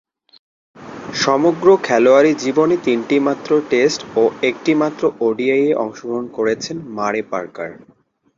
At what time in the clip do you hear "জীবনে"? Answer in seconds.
2.43-2.75